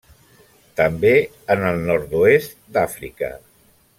[0.79, 1.11] També
[1.57, 3.33] en el nord-oest d'Àfrica.